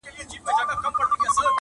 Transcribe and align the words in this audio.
تور 0.03 0.13
نصيب 0.17 0.33
يې 0.35 0.39
كړل 0.45 0.67
په 0.69 0.75
برخه 0.95 1.05
دوږخونه--! 1.19 1.49